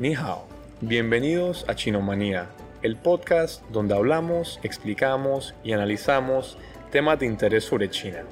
[0.00, 0.46] Ni hao.
[0.80, 2.48] Bienvenidos a Chinomanía,
[2.80, 6.56] el podcast donde hablamos, explicamos y analizamos
[6.90, 8.22] temas de interés sobre China.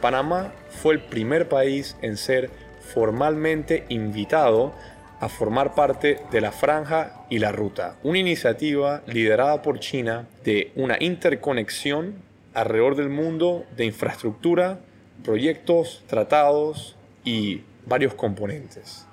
[0.00, 2.48] Panamá fue el primer país en ser
[2.80, 4.72] formalmente invitado
[5.20, 10.72] a formar parte de la Franja y la Ruta, una iniciativa liderada por China de
[10.74, 12.14] una interconexión
[12.54, 14.80] alrededor del mundo de infraestructura,
[15.22, 19.07] proyectos, tratados y varios componentes.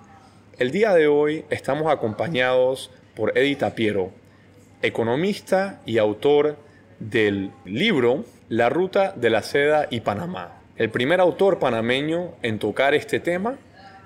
[0.58, 4.12] El día de hoy estamos acompañados por Eddie Tapiero,
[4.82, 6.56] economista y autor
[6.98, 12.94] del libro La Ruta de la Seda y Panamá, el primer autor panameño en tocar
[12.94, 13.58] este tema,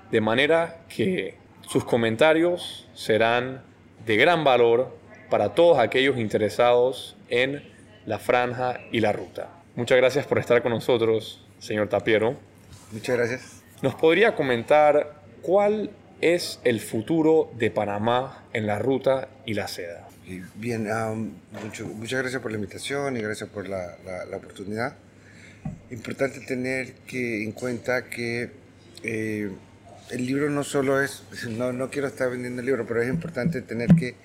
[0.09, 1.35] de manera que
[1.67, 3.61] sus comentarios serán
[4.07, 4.97] de gran valor
[5.29, 7.61] para todos aquellos interesados en
[8.07, 9.49] la franja y la ruta.
[9.75, 12.37] Muchas gracias por estar con nosotros, señor Tapiero.
[12.91, 13.63] Muchas gracias.
[13.83, 15.91] ¿Nos podría comentar cuál
[16.21, 20.07] es el futuro de Panamá en la ruta y la seda?
[20.55, 20.87] Bien,
[21.97, 23.95] muchas gracias por la invitación y gracias por la,
[24.35, 24.95] oportunidad.
[25.89, 28.51] Importante tener que, en cuenta que
[29.03, 29.49] eh,
[30.11, 33.61] el libro no solo es, no, no quiero estar vendiendo el libro, pero es importante
[33.61, 34.15] tener que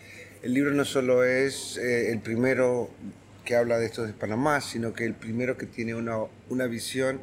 [0.43, 2.91] el libro no solo es eh, el primero
[3.47, 6.19] que habla de esto de Panamá, sino que el primero que tiene una,
[6.51, 7.19] una visión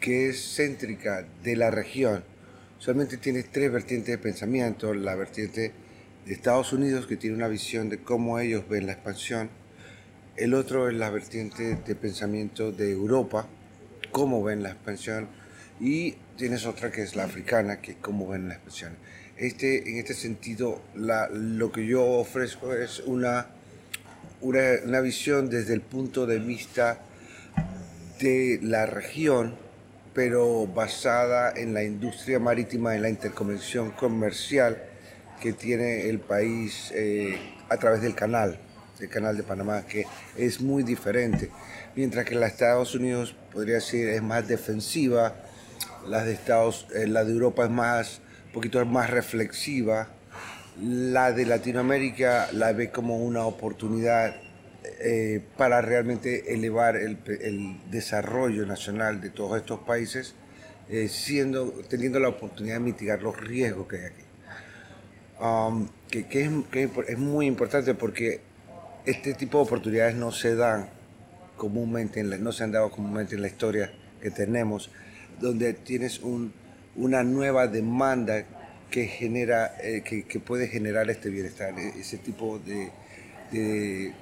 [0.00, 2.22] que es céntrica de la región
[2.78, 4.94] solamente tiene tres vertientes de pensamiento.
[4.94, 5.72] La vertiente
[6.26, 9.50] de Estados Unidos, que tiene una visión de cómo ellos ven la expansión.
[10.36, 13.46] El otro es la vertiente de pensamiento de Europa,
[14.10, 15.28] cómo ven la expansión.
[15.80, 18.96] Y tienes otra que es la africana, que es cómo ven la expansión.
[19.36, 23.48] Este, en este sentido, lo que yo ofrezco es una,
[24.40, 27.00] una visión desde el punto de vista
[28.20, 29.63] de la región
[30.14, 34.80] pero basada en la industria marítima, en la interconexión comercial
[35.40, 37.38] que tiene el país eh,
[37.68, 38.58] a través del canal,
[38.98, 41.50] del canal de Panamá, que es muy diferente.
[41.96, 45.34] Mientras que la de Estados Unidos podría decir es más defensiva,
[46.06, 50.08] la de, Estados, eh, la de Europa es más, un poquito más reflexiva,
[50.80, 54.34] la de Latinoamérica la ve como una oportunidad
[55.00, 57.18] eh, para realmente elevar el,
[57.90, 60.34] desarrollo nacional de todos estos países,
[60.88, 64.22] eh, siendo, teniendo la oportunidad de mitigar los riesgos que hay aquí.
[65.40, 68.40] Um, que, es, es, muy importante porque
[69.04, 70.88] este tipo de oportunidades no se dan
[71.56, 73.90] comúnmente, no se han dado comúnmente en la historia
[74.20, 74.90] que tenemos,
[75.40, 76.52] donde tienes un,
[76.96, 78.44] una nueva demanda
[78.90, 82.90] que genera, eh, que, que, puede generar este bienestar, e, ese tipo de,
[83.50, 84.12] de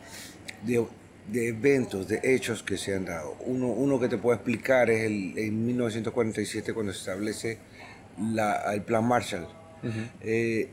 [0.65, 0.87] de,
[1.31, 3.37] de, eventos, de hechos que se han dado.
[3.47, 7.59] Uno, uno que te puedo explicar es el, en 1947 cuando se establece
[8.19, 9.49] la, el Plan Marshall.
[10.21, 10.69] Eh,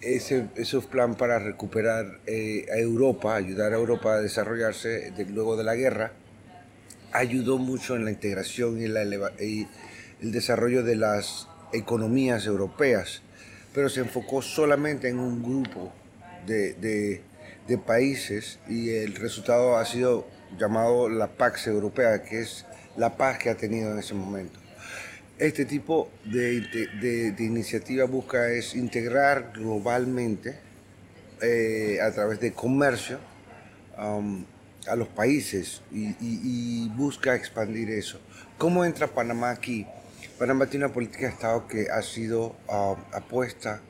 [0.00, 5.64] ese, ese plan para recuperar eh, a Europa, ayudar a Europa a desarrollarse luego de
[5.64, 6.12] la guerra,
[7.12, 9.04] ayudó mucho en la integración y, la
[9.40, 9.66] y
[10.20, 13.22] el desarrollo de las economías europeas,
[13.74, 15.92] pero se enfocó solamente en un grupo
[16.46, 17.22] de, de,
[17.68, 20.26] de países y el resultado ha sido
[20.58, 22.64] llamado la Pax Europea, que es
[22.96, 24.58] la paz que ha tenido en ese momento.
[25.38, 26.62] Este tipo de,
[27.36, 30.58] de, iniciativa busca es integrar globalmente
[31.42, 33.20] eh, a través de comercio
[33.96, 34.44] um,
[34.88, 38.18] a los países y, busca expandir eso.
[38.56, 39.86] ¿Cómo entra Panamá aquí?
[40.38, 43.80] Panamá tiene una política de Estado que ha sido uh, apuesta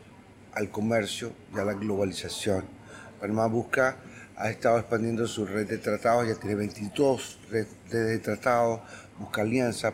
[0.52, 2.77] al comercio y a la globalización
[3.20, 3.96] Panamá busca,
[4.36, 8.80] ha estado expandiendo su red de tratados, ya tiene 22 redes de tratados,
[9.18, 9.92] busca alianzas,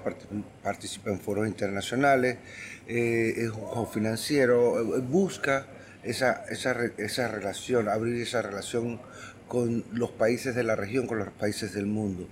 [0.63, 2.39] participa en foros internacionales,
[2.87, 5.67] eh, es un financiero, eh, busca
[6.03, 9.01] esa, esa, esa relación, abrir esa relación
[9.49, 12.29] con los países de la región, con los países del mundo.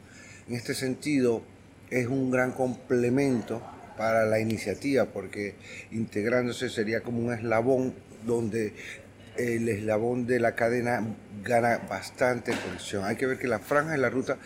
[0.49, 1.43] En este sentido,
[1.91, 3.63] es un gran complemento
[3.97, 5.55] para la iniciativa, porque
[5.91, 7.95] integrándose sería como un eslabón
[8.27, 8.73] donde
[9.37, 11.03] el eslabón de la cadena
[11.43, 13.05] gana bastante conexión.
[13.05, 14.39] Hay que ver que la franja de la ruta,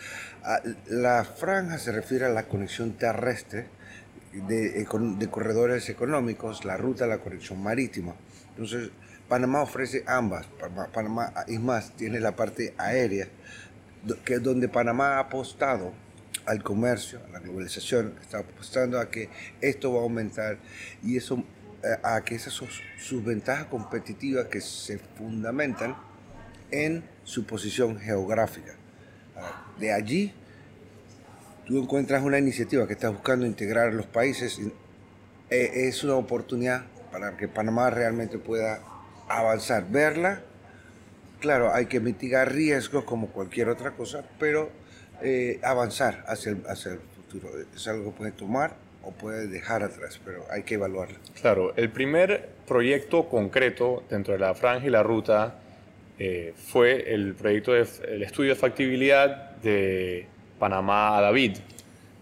[0.87, 3.67] la franja se refiere a la conexión terrestre
[4.33, 8.15] de, de corredores económicos, la ruta a la conexión marítima.
[8.49, 8.91] Entonces,
[9.27, 10.47] Panamá ofrece ambas.
[10.93, 13.27] Panamá, y más, tiene la parte aérea,
[14.23, 15.93] que es donde Panamá ha apostado
[16.45, 19.29] al comercio, a la globalización, está apostando a que
[19.59, 20.57] esto va a aumentar
[21.03, 21.43] y eso
[22.03, 25.95] a que esas sus ventajas competitivas que se fundamentan
[26.71, 28.73] en su posición geográfica.
[29.35, 30.33] Ah, de allí,
[31.65, 34.59] tú encuentras una iniciativa que está buscando integrar los países.
[35.49, 38.81] Eh, es una oportunidad para que Panamá realmente pueda
[39.29, 39.89] avanzar.
[39.89, 40.41] Verla,
[41.39, 44.69] claro, hay que mitigar riesgos como cualquier otra cosa, pero
[45.21, 47.49] eh, avanzar hacia el, hacia el futuro.
[47.75, 51.17] Es algo que puede tomar o puede dejar atrás, pero hay que evaluarlo.
[51.39, 55.59] Claro, el primer proyecto concreto dentro de la franja y la ruta
[56.19, 60.25] eh, fue el proyecto del estudio de factibilidad de
[60.59, 61.57] Panamá a David.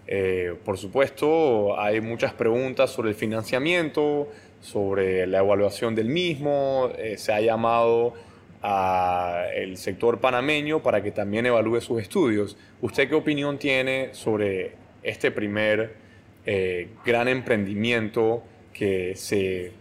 [0.08, 4.30] Eh, por supuesto, hay muchas preguntas sobre el financiamiento,
[4.62, 6.92] sobre la evaluación del mismo.
[6.98, 8.14] Eh, se ha llamado
[8.62, 12.58] al sector panameño para que también evalúe sus estudios.
[12.82, 14.74] ¿Usted qué opinión tiene sobre
[15.04, 16.05] este primer
[16.46, 18.44] eh, gran emprendimiento
[18.74, 19.72] que se,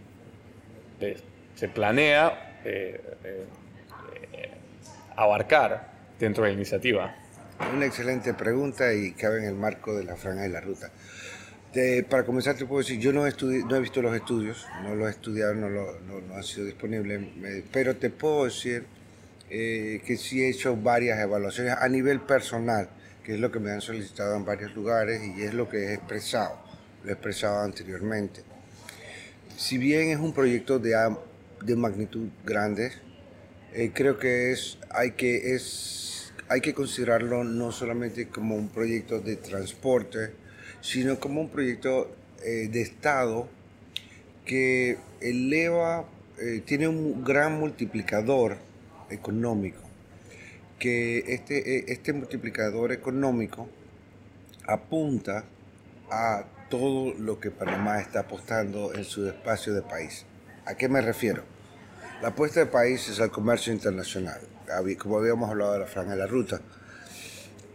[1.55, 2.61] se planea
[5.17, 7.15] abarcar dentro de la iniciativa?
[7.75, 10.91] Una excelente pregunta y cabe en el marco de la franja de la ruta.
[12.09, 15.11] para comenzar te puedo decir, yo no no he visto los estudios, no los he
[15.11, 17.21] estudiado, no, lo, no, han sido disponibles,
[17.73, 18.87] pero te puedo decir
[19.51, 22.89] eh, que sí he hecho varias evaluaciones a nivel personal,
[23.25, 25.95] que es lo que me han solicitado en varios lugares y es lo que he
[25.95, 26.59] expresado,
[27.03, 28.43] lo he expresado anteriormente.
[29.57, 30.95] Si bien es un proyecto de,
[31.63, 32.93] de magnitud grande,
[33.73, 39.21] eh, creo que es, hay que, es hay que considerarlo no solamente como un proyecto
[39.21, 40.33] de transporte,
[40.81, 43.49] sino como un proyecto eh, de Estado
[44.45, 46.05] que eleva,
[46.39, 48.59] eh, tiene un gran multiplicador
[49.09, 49.81] económico,
[50.85, 53.71] que este, eh, este multiplicador económico
[54.67, 55.47] apunta
[56.11, 60.27] a todo lo que Panamá está apostando en su espacio de país.
[60.67, 61.43] ¿A qué me refiero?
[62.21, 64.43] La apuesta de país es al comercio internacional
[64.99, 66.61] como habíamos hablado de la franja de la ruta.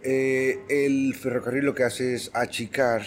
[0.04, 3.02] Eh, el ferrocarril lo que hace es achicar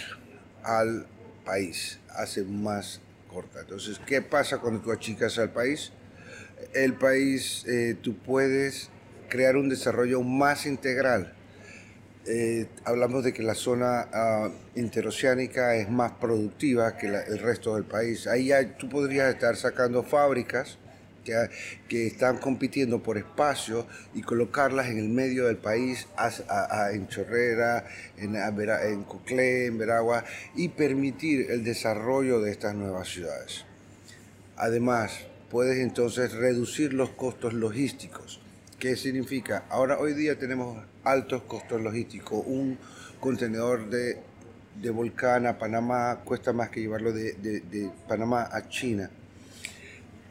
[0.65, 1.07] al
[1.45, 3.01] país, hace más
[3.33, 3.61] corta.
[3.61, 5.93] Entonces, ¿qué pasa cuando tú achicas al país?
[6.75, 8.91] El país, eh, tú puedes
[9.33, 11.33] crear un desarrollo más integral.
[12.27, 17.85] Eh, hablamos de que la zona uh, interoceánica es más productiva que el resto del
[17.85, 18.27] país.
[18.27, 20.77] Ahí tú podrías estar sacando fábricas
[21.89, 26.07] que, están compitiendo por espacio y colocarlas en el medio del país,
[26.93, 27.87] en Chorrera,
[28.19, 33.65] en, en Coclé, en Veragua, y permitir el desarrollo de estas nuevas ciudades.
[34.57, 35.21] Además,
[35.51, 38.42] puedes entonces reducir los costos logísticos.
[38.83, 39.63] ¿Qué significa?
[39.71, 42.43] Ahora, hoy día tenemos altos costos logísticos.
[42.45, 42.77] Un
[43.21, 44.19] contenedor de,
[44.83, 49.09] de volcán a Panamá cuesta más que llevarlo de, de Panamá a China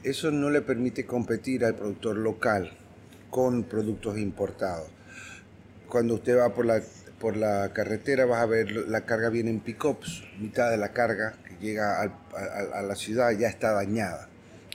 [0.04, 2.72] eso no le permite competir al productor local
[3.30, 4.90] con productos importados.
[5.88, 6.82] Cuando usted va por la,
[7.20, 11.36] por la carretera vas a ver la carga viene en pick-ups, mitad de la carga
[11.48, 14.28] que llega a, la ciudad ya está dañada.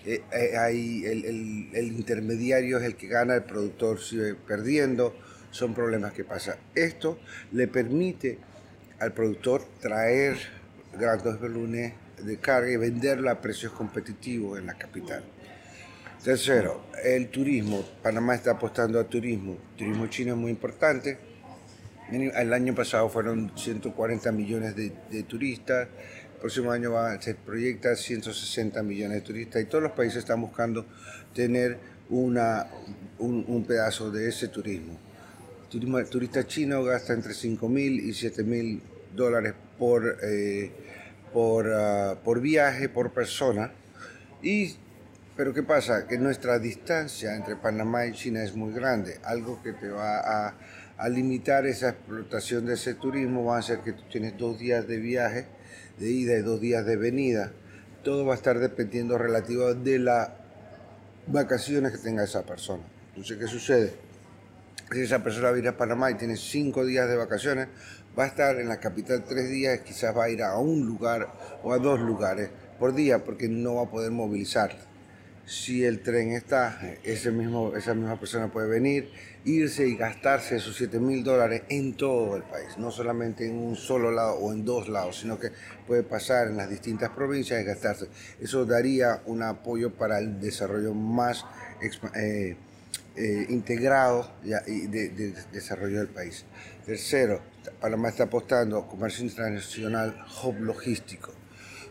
[0.06, 5.14] Eh, eh, el, el, intermediario es el que gana, el productor sigue perdiendo,
[5.50, 6.56] son problemas que pasan.
[6.74, 7.18] Esto
[7.52, 8.38] le permite
[9.00, 10.36] al productor traer
[10.96, 11.94] grandes volúmenes
[12.24, 15.24] de carga y venderla a precios competitivos en la capital.
[16.22, 17.84] Tercero, el turismo.
[18.02, 19.58] Panamá está apostando a turismo.
[19.76, 21.18] Turismo chino es muy importante.
[22.10, 25.88] El año pasado fueron 140 millones de, turistas.
[26.36, 30.40] El próximo año va, se proyecta 160 millones de turistas y todos los países están
[30.40, 30.86] buscando
[31.34, 31.78] tener
[32.10, 32.66] una,
[33.18, 34.98] un, pedazo de ese turismo.
[35.72, 38.80] El turista chino gasta entre 5 mil y 7 mil
[39.14, 40.70] dólares por eh,
[41.32, 43.70] por, ah, por viaje, por persona.
[44.42, 44.74] Y,
[45.36, 46.06] pero ¿qué pasa?
[46.06, 50.54] Que nuestra distancia entre Panamá y China es muy grande, algo que te va a,
[50.96, 54.86] a limitar esa explotación de ese turismo, va a ser que tú tienes dos días
[54.88, 55.46] de viaje,
[55.98, 57.52] de ida y dos días de venida.
[58.02, 60.30] Todo va a estar dependiendo relativo de las
[61.26, 62.82] vacaciones que tenga esa persona.
[63.08, 63.94] Entonces, ¿qué sucede?
[64.92, 67.68] Si esa persona viene a Panamá y tiene cinco días de vacaciones,
[68.16, 71.28] va a estar en la capital tres días, quizás va a ir a un lugar
[71.64, 74.76] o a dos lugares por día porque no va a poder movilizar.
[75.46, 79.12] Si el tren está, ese mismo, esa misma persona puede venir,
[79.44, 83.76] irse y gastarse esos 7 mil dólares en todo el país, no solamente en un
[83.76, 85.52] solo lado o en dos lados, sino que
[85.86, 88.08] puede pasar en las distintas provincias y gastarse.
[88.40, 91.44] Eso daría un apoyo para el desarrollo más
[92.16, 92.56] eh,
[93.14, 96.44] eh, integrado y de, desarrollo del país.
[96.84, 97.40] Tercero,
[97.80, 101.32] Panamá está apostando a comercio internacional hub logístico.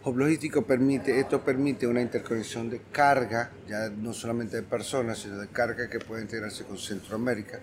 [0.05, 5.39] Hub logístico permite, esto permite una interconexión de carga, ya no solamente de personas, sino
[5.39, 7.59] de carga que puede integrarse con Centroamérica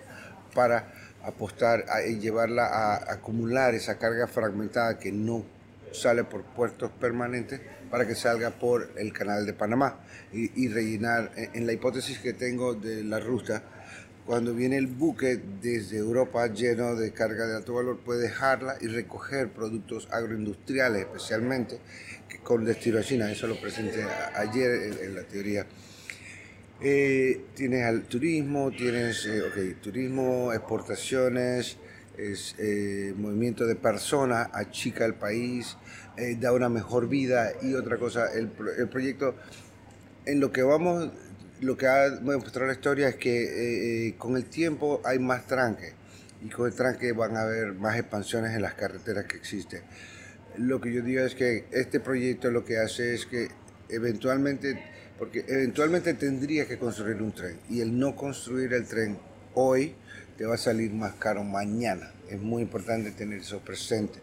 [0.53, 0.91] para
[1.23, 5.45] apostar y llevarla a, acumular esa carga fragmentada que no
[5.93, 9.99] sale por puertos permanentes para que salga por el canal de Panamá
[10.33, 13.63] y, rellenar, en, la hipótesis que tengo de la ruta,
[14.25, 18.87] cuando viene el buque desde Europa lleno de carga de alto valor, puede dejarla y
[18.87, 21.79] recoger productos agroindustriales especialmente
[22.43, 23.31] con destino a China.
[23.31, 24.03] Eso lo presenté
[24.35, 25.65] ayer en, la teoría.
[26.81, 31.77] Eh, tienes al turismo, tienes eh, turismo, exportaciones,
[32.17, 35.77] es, eh, movimiento de personas, achica el país,
[36.17, 39.35] eh, da una mejor vida y otra cosa, el, el, proyecto,
[40.25, 41.09] en lo que vamos,
[41.61, 45.93] lo que ha mostrado la historia es que eh, con el tiempo hay más tranque
[46.43, 49.81] y con el tranque van a haber más expansiones en las carreteras que existen.
[50.57, 53.47] Lo que yo digo es que este proyecto lo que hace es que
[53.89, 54.77] eventualmente,
[55.17, 59.17] porque eventualmente tendría que construir un tren y el no construir el tren
[59.53, 59.95] hoy
[60.37, 62.11] te va a salir más caro mañana.
[62.29, 64.19] Es muy importante tener eso presente.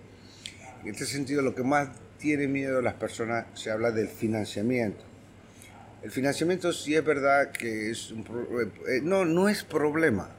[0.82, 5.09] En este sentido, lo que más tiene miedo las personas se habla del financiamiento.
[6.02, 8.24] El financiamiento sí es verdad que es un
[8.88, 10.30] eh, no no es problema.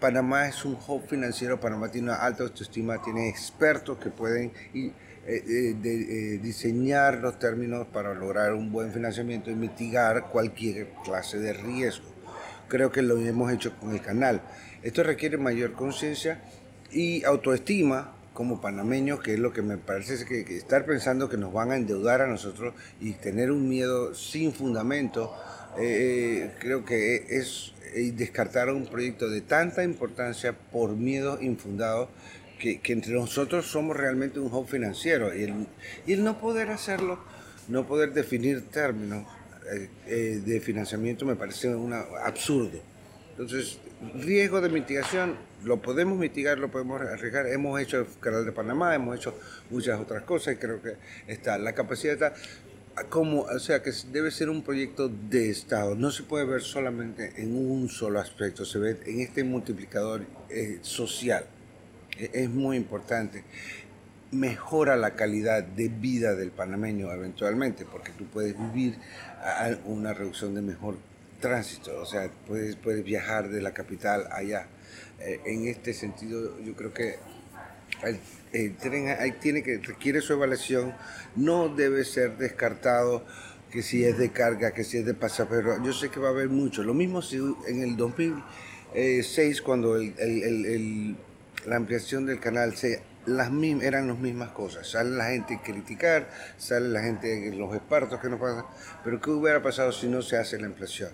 [0.00, 4.92] Panamá es un hub financiero, Panamá tiene una alta autoestima, tiene expertos que pueden eh,
[5.26, 12.08] eh, diseñar los términos para lograr un buen financiamiento y mitigar cualquier clase de riesgo.
[12.68, 14.40] Creo que lo hemos hecho con el canal.
[14.82, 16.40] Esto requiere mayor conciencia
[16.90, 21.52] y autoestima como panameños, que es lo que me parece que, estar pensando que nos
[21.52, 25.30] van a endeudar a nosotros y tener un miedo sin fundamento,
[25.78, 27.74] eh, creo que es
[28.14, 32.08] descartar un proyecto de tanta importancia por miedo infundado
[32.58, 35.66] que, entre nosotros somos realmente un hub financiero y el,
[36.06, 37.18] y el no poder hacerlo,
[37.68, 39.26] no poder definir términos
[39.70, 42.80] eh, eh, de financiamiento me parece un absurdo.
[43.32, 43.78] Entonces,
[44.14, 47.46] riesgo de mitigación, lo podemos mitigar, lo podemos arriesgar.
[47.46, 49.34] Hemos hecho el Canal de Panamá, hemos hecho
[49.70, 51.58] muchas otras cosas y creo que está.
[51.58, 52.34] La capacidad está
[53.08, 55.94] como, o sea, que debe ser un proyecto de Estado.
[55.94, 60.78] No se puede ver solamente en un solo aspecto, se ve en este multiplicador eh,
[60.82, 61.44] social.
[62.18, 63.44] E, es muy importante
[64.32, 68.96] mejora la calidad de vida del panameño eventualmente, porque tú puedes vivir
[69.42, 70.98] a una reducción de mejor
[71.40, 74.66] tránsito, o sea, puedes, puedes viajar de la capital allá.
[75.20, 77.16] Eh, en este sentido, yo creo que
[78.52, 80.94] el, tren ahí tiene que, requiere su evaluación,
[81.36, 83.24] no debe ser descartado
[83.70, 85.82] que si es de carga, que si es de pasajero.
[85.84, 86.82] Yo sé que va a haber mucho.
[86.82, 91.16] Lo mismo si en el 2006, cuando el,
[91.66, 94.88] la ampliación del canal se las mismas, eran las mismas cosas.
[94.88, 98.64] Sale la gente a criticar, sale la gente, los expertos que no pasan.
[99.04, 101.10] Pero ¿qué hubiera pasado si no se hace la inflación?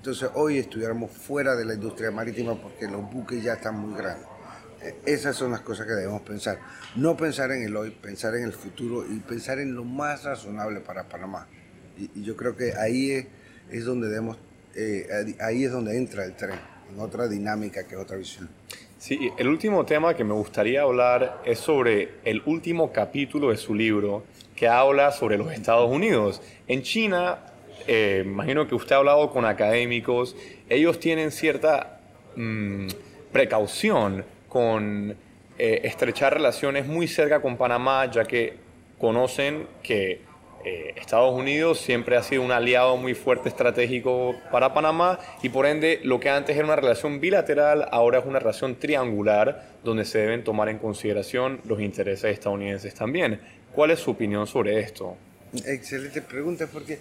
[0.00, 4.26] Entonces hoy estuviéramos fuera de la industria marítima porque los buques ya están muy grandes.
[4.82, 6.58] E, esas son las cosas que debemos pensar.
[6.96, 10.80] No pensar en el hoy, pensar en el futuro y pensar en lo más razonable
[10.80, 11.46] para Panamá.
[11.98, 13.28] Y, yo creo que ahí
[13.70, 14.38] es, donde debemos,
[14.74, 16.58] eh, ahí es donde entra el tren,
[16.90, 18.48] en otra dinámica que otra visión.
[18.96, 23.74] Sí, el último tema que me gustaría hablar es sobre el último capítulo de su
[23.74, 24.24] libro
[24.56, 26.40] que habla sobre los Estados Unidos.
[26.66, 27.49] En China
[27.92, 30.36] eh, imagino que usted ha hablado con académicos,
[30.68, 31.98] ellos tienen cierta
[32.36, 32.86] mm,
[33.32, 35.16] precaución con
[35.58, 38.54] eh, estrechar relaciones muy cerca con Panamá, ya que
[38.96, 40.20] conocen que
[40.64, 45.66] eh, Estados Unidos siempre ha sido un aliado muy fuerte estratégico para Panamá y por
[45.66, 50.18] ende lo que antes era una relación bilateral ahora es una relación triangular donde se
[50.18, 53.40] deben tomar en consideración los intereses estadounidenses también.
[53.74, 55.16] ¿Cuál es su opinión sobre esto?
[55.66, 57.00] Excelente pregunta porque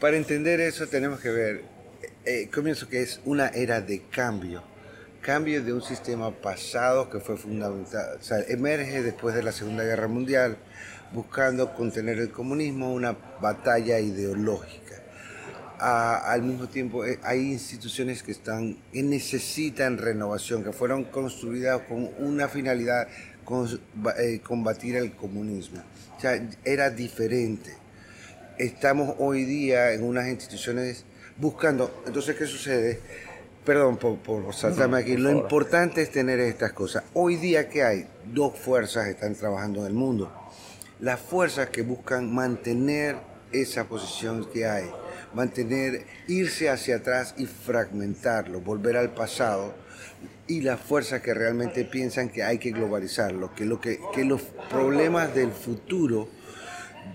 [0.00, 1.64] para entender eso tenemos que ver,
[2.24, 4.62] eh, comienzo que es una era de cambio,
[5.22, 10.58] cambio de un sistema pasado que fue fundamental, emerge después de la Segunda Guerra Mundial,
[11.12, 15.02] buscando contener el comunismo, una batalla ideológica.
[15.78, 22.10] al mismo tiempo eh, hay instituciones que están que necesitan renovación, que fueron construidas con
[22.18, 23.08] una finalidad,
[23.44, 23.68] con,
[24.18, 25.82] eh, combatir el comunismo.
[26.64, 27.85] Era diferente
[28.58, 31.04] estamos hoy día en unas instituciones
[31.36, 32.02] buscando.
[32.06, 33.00] Entonces, ¿qué sucede?
[33.64, 35.16] Perdón por, saltarme aquí.
[35.16, 37.04] Lo importante es tener estas cosas.
[37.14, 38.06] Hoy día, ¿qué hay?
[38.32, 40.32] Dos fuerzas están trabajando en el mundo.
[41.00, 43.16] Las fuerzas que buscan mantener
[43.52, 44.90] esa posición que hay,
[45.34, 49.74] mantener, irse hacia atrás y fragmentarlo, volver al pasado,
[50.46, 54.42] y las fuerzas que realmente piensan que hay que globalizarlo, que, lo que, que los
[54.70, 56.28] problemas del futuro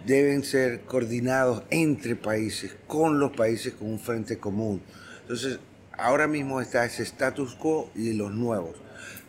[0.05, 4.81] deben ser coordinados entre países, con los países con un frente común.
[5.21, 5.59] Entonces,
[5.97, 8.75] ahora mismo está ese status quo y los nuevos.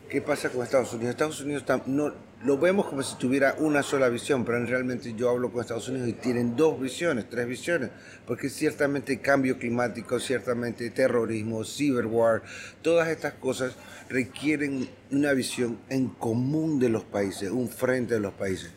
[0.08, 1.10] ¿Qué pasa con Estados Unidos?
[1.10, 2.12] Estados Unidos no,
[2.44, 6.08] lo vemos como si tuviera una sola visión, pero realmente yo hablo con Estados Unidos
[6.08, 7.90] y tienen dos visiones, tres visiones,
[8.26, 12.42] porque ciertamente cambio climático, ciertamente terrorismo, cyberwar,
[12.82, 13.74] todas estas cosas
[14.08, 18.70] requieren una visión en común de los países, un frente de los países.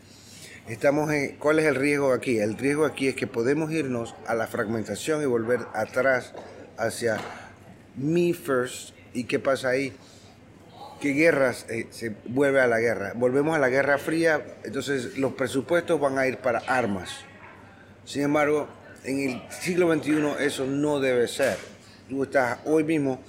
[0.68, 2.38] Estamos en, ¿Cuál es el riesgo aquí?
[2.38, 6.32] El riesgo aquí es que podemos irnos a la fragmentación y volver atrás
[6.76, 7.18] hacia
[7.94, 8.90] me first.
[9.14, 9.92] ¿Y qué pasa ahí?
[11.00, 13.12] que guerras eh, se vuelve a la guerra.
[13.14, 17.10] Volvemos a la Guerra Fría, entonces los presupuestos van a ir para armas.
[18.04, 18.66] Sin embargo,
[19.04, 21.58] en el siglo XXI eso no debe ser.
[22.08, 23.20] Tú estás hoy mismo,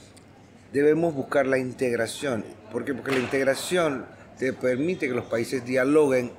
[0.72, 2.46] debemos buscar la integración.
[2.72, 2.94] ¿Por qué?
[2.94, 4.06] Porque la integración
[4.38, 6.32] te permite que los países dialoguen,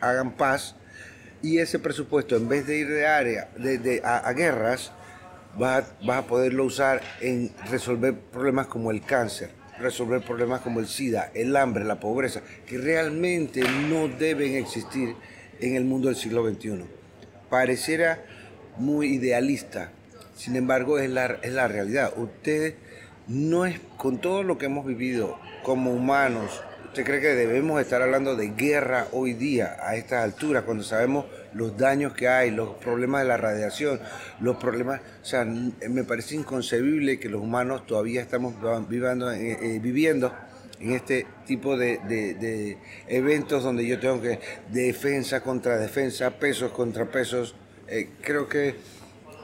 [0.00, 0.76] hagan paz
[1.42, 4.92] y ese presupuesto, en vez de ir de área, de, a, guerras,
[5.58, 9.50] vas a poderlo usar en resolver problemas como el cáncer
[9.82, 15.14] resolver problemas como el SIDA, el hambre, la pobreza, que realmente no deben existir
[15.60, 16.84] en el mundo del siglo XXI.
[17.50, 18.24] Pareciera
[18.78, 19.90] muy idealista,
[20.34, 22.12] sin embargo es la, es la realidad.
[22.16, 22.74] Usted
[23.28, 26.62] no es, con todo lo que hemos vivido como humanos,
[26.92, 31.24] ¿Usted cree que debemos estar hablando de guerra hoy día, a estas alturas, cuando sabemos
[31.54, 33.98] los daños que hay, los problemas de la radiación,
[34.40, 38.56] los problemas, o sea, me parece inconcebible que los humanos todavía estamos
[38.90, 40.34] viviendo, eh, eh, viviendo
[40.80, 42.76] en este tipo de,
[43.08, 47.54] eventos donde yo tengo que defensa contra defensa, pesos contra pesos.
[47.88, 48.74] Eh, creo que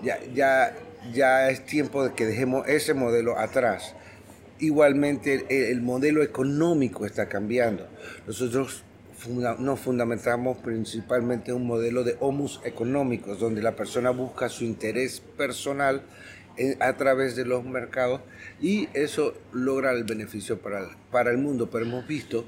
[0.02, 0.74] ya, ya,
[1.14, 3.94] ya es tiempo de que dejemos ese modelo atrás
[4.60, 7.86] Igualmente el, modelo económico está cambiando.
[8.26, 8.82] Nosotros
[9.58, 15.20] nos fundamentamos principalmente en un modelo de homus económicos, donde la persona busca su interés
[15.36, 16.02] personal
[16.80, 18.20] a través de los mercados
[18.60, 21.70] y eso logra el beneficio para, para el mundo.
[21.70, 22.44] Pero hemos visto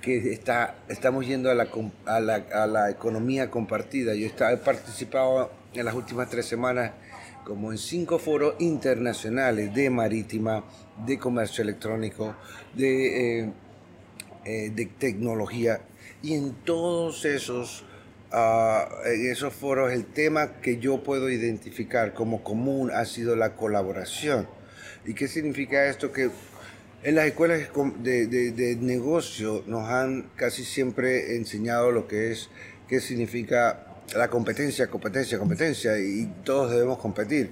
[0.00, 1.68] que está, estamos yendo a la,
[2.06, 4.14] a la, a la economía compartida.
[4.14, 6.92] Yo he participado en las últimas tres semanas
[7.44, 10.64] como en cinco foros internacionales de marítima,
[11.06, 12.34] de comercio electrónico,
[12.74, 13.52] de, eh,
[14.44, 15.80] eh, tecnología.
[16.22, 17.84] Y en todos esos,
[18.32, 24.48] ah, esos foros el tema que yo puedo identificar como común ha sido la colaboración.
[25.06, 26.12] ¿Y qué significa esto?
[26.12, 26.30] Que
[27.02, 27.60] en las escuelas
[27.98, 32.48] de, de, de negocio nos han casi siempre enseñado lo que es,
[32.88, 37.50] qué significa la competencia, competencia, competencia y todos debemos competir.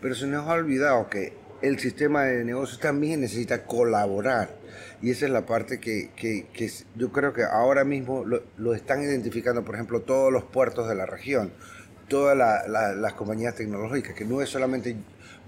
[0.00, 4.50] Pero se nos ha olvidado que el sistema de negocios también necesita colaborar.
[5.00, 9.64] Y esa es la parte que, que, yo creo que ahora mismo lo, están identificando,
[9.64, 11.52] por ejemplo, todos los puertos de la región,
[12.08, 14.96] todas las compañías tecnológicas, que no es solamente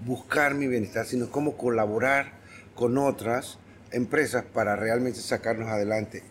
[0.05, 2.33] buscar mi bienestar, sino cómo colaborar
[2.75, 3.59] con otras
[3.91, 6.23] empresas para realmente sacarnos adelante.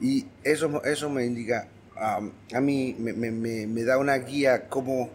[0.00, 1.68] Y eso, eso me indica
[2.00, 5.10] a mí me, da una guía como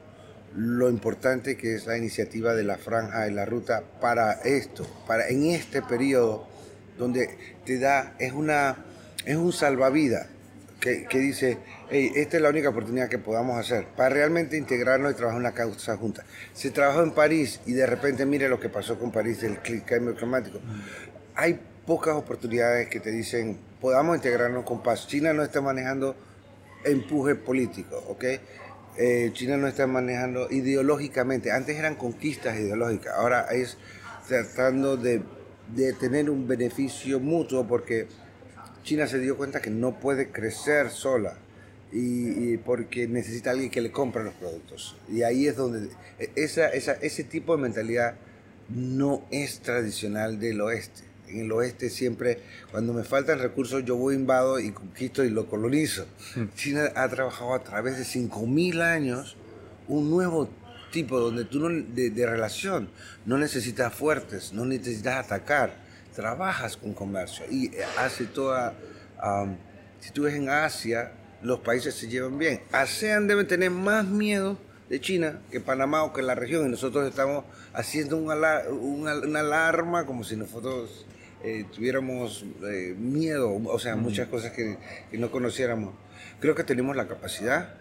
[0.56, 5.28] lo importante que es la iniciativa de la franja y la ruta para esto, para
[5.30, 6.48] en este periodo
[6.98, 8.78] donde te da, es, una,
[9.26, 10.28] es un salvavidas
[10.80, 11.58] que, dice,
[11.90, 15.54] hey, esta es la única oportunidad que podamos hacer para realmente integrarnos y trabajar una
[15.54, 16.26] causa junta.
[16.54, 20.14] Se trabajó en París y de repente mire lo que pasó con París, el cambio
[20.14, 20.60] climático.
[21.36, 25.08] Hay pocas oportunidades que te dicen, podamos integrarnos con paz.
[25.08, 26.18] China no está manejando
[26.84, 28.26] empuje político, ¿ok?
[28.98, 33.78] Eh, China no está manejando ideológicamente, antes eran conquistas ideológicas, ahora es
[34.28, 35.22] tratando de,
[35.76, 38.08] de tener un beneficio mutuo porque
[38.84, 41.38] China se dio cuenta que no puede crecer sola
[41.92, 44.98] y, porque necesita alguien que le compre los productos.
[45.08, 45.90] Y ahí es donde
[46.36, 48.16] esa, esa, ese tipo de mentalidad
[48.70, 52.40] no es tradicional del oeste en el oeste siempre,
[52.72, 56.06] cuando me faltan recursos, yo voy, invado y conquisto y lo colonizo.
[56.36, 56.46] Hmm.
[56.56, 59.36] China ha trabajado a través de 5.000 años
[59.88, 60.50] un nuevo
[60.92, 62.90] tipo donde tú no, de, relación
[63.26, 65.76] no necesitas fuertes, no necesitas atacar,
[66.16, 68.76] trabajas con comercio y eh, hace toda...
[70.00, 72.62] si tú ves en Asia, los países se llevan bien.
[72.72, 74.58] ASEAN debe tener más miedo
[74.90, 77.44] de China que Panamá o que la región y nosotros estamos
[77.74, 81.06] haciendo una, una alarma como si nosotros
[81.44, 84.78] eh, tuviéramos eh, miedo, o sea, muchas cosas que,
[85.18, 85.94] no conociéramos.
[86.40, 87.76] Creo que tenemos la capacidad,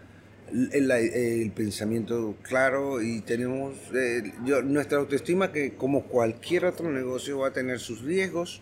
[0.51, 7.47] el, pensamiento claro y tenemos eh, yo, nuestra autoestima que como cualquier otro negocio va
[7.47, 8.61] a tener sus riesgos,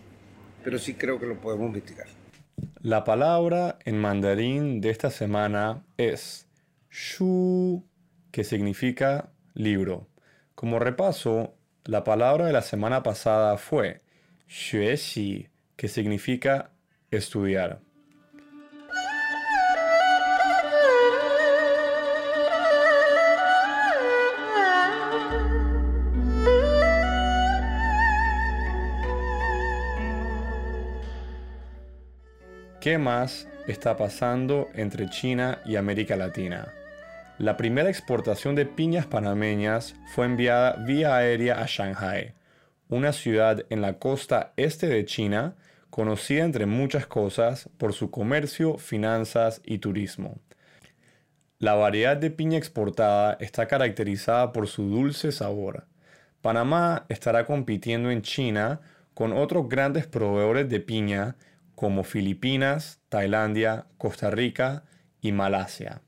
[0.62, 2.06] pero sí creo que lo podemos mitigar.
[2.80, 6.46] La palabra en mandarín de esta semana es
[6.90, 7.84] shu,
[8.30, 10.06] que significa libro.
[10.54, 14.00] Como repaso, la palabra de la semana pasada fue
[14.54, 16.72] Shueshi, que significa
[17.10, 17.80] estudiar.
[32.78, 36.68] ¿Qué más está pasando entre China y América Latina?
[37.38, 42.34] La primera exportación de piñas panameñas fue enviada vía aérea a Shanghai
[42.92, 45.56] una ciudad en la costa este de China,
[45.88, 50.38] conocida entre muchas cosas por su comercio, finanzas y turismo.
[51.58, 55.86] La variedad de piña exportada está caracterizada por su dulce sabor.
[56.42, 58.82] Panamá estará compitiendo en China
[59.14, 61.36] con otros grandes proveedores de piña
[61.74, 64.84] como Filipinas, Tailandia, Costa Rica
[65.22, 66.02] y Malasia.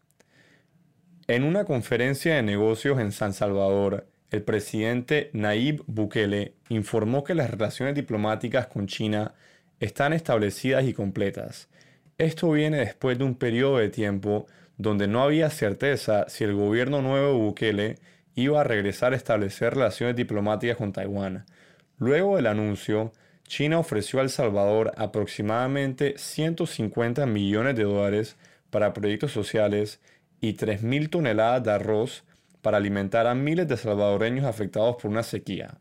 [1.28, 7.48] En una conferencia de negocios en San Salvador, el presidente Nayib Bukele informó que las
[7.48, 9.32] relaciones diplomáticas con China
[9.78, 11.68] están establecidas y completas.
[12.18, 17.00] Esto viene después de un periodo de tiempo donde no había certeza si el gobierno
[17.00, 17.98] nuevo de Bukele
[18.34, 21.46] iba a regresar a establecer relaciones diplomáticas con Taiwán.
[21.98, 23.12] Luego del anuncio,
[23.46, 28.36] China ofreció a El Salvador aproximadamente 150 millones de dólares
[28.70, 30.00] para proyectos sociales
[30.40, 32.24] y 3.000 toneladas de arroz
[32.64, 35.76] para alimentar a miles de salvadoreños afectados por una sequía.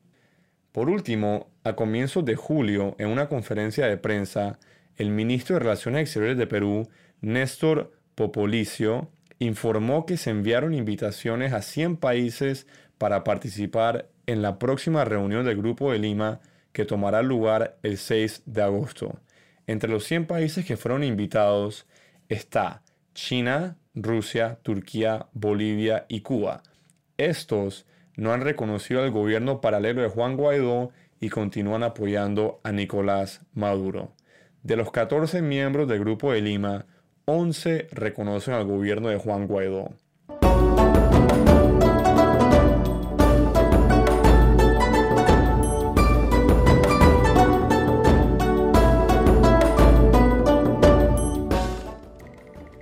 [0.73, 4.59] Por último, a comienzos de julio, en una conferencia de prensa,
[4.97, 6.89] el ministro de Relaciones Exteriores de Perú,
[7.21, 12.67] Néstor Popolicio, informó que se enviaron invitaciones a 100 países
[12.97, 16.41] para participar en la próxima reunión del Grupo de Lima
[16.73, 19.21] que tomará lugar el 6 de agosto.
[19.67, 21.87] Entre los 100 países que fueron invitados
[22.27, 26.61] está China, Rusia, Turquía, Bolivia y Cuba.
[27.17, 33.41] Estos no han reconocido al gobierno paralelo de Juan Guaidó y continúan apoyando a Nicolás
[33.53, 34.13] Maduro.
[34.63, 36.85] De los 14 miembros del Grupo de Lima,
[37.25, 39.91] 11 reconocen al gobierno de Juan Guaidó.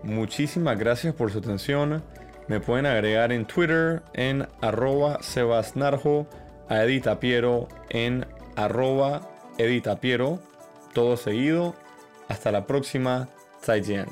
[0.03, 2.01] Muchísimas gracias por su atención.
[2.47, 6.27] Me pueden agregar en Twitter en arroba sebasnarjo,
[6.69, 8.25] a Edita Piero en
[8.55, 9.21] arroba
[9.57, 10.39] Edita Piero,
[10.93, 11.75] todo seguido.
[12.27, 13.27] Hasta la próxima.
[13.61, 14.07] Zaijian.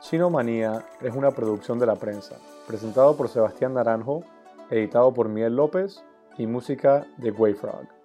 [0.00, 4.24] Chinomanía es una producción de la prensa, presentado por Sebastián Naranjo,
[4.70, 6.02] editado por Miguel López
[6.36, 7.95] y música de Wayfrog.